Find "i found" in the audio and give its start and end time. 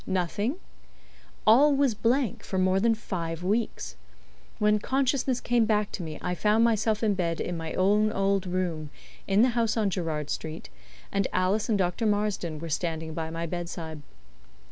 6.23-6.63